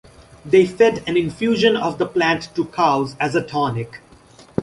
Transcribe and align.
They 0.43 0.65
fed 0.65 1.03
an 1.05 1.15
infusion 1.15 1.77
of 1.77 1.99
the 1.99 2.07
plant 2.07 2.49
to 2.55 2.65
cows 2.65 3.15
as 3.19 3.35
a 3.35 3.43
tonic. 3.45 4.01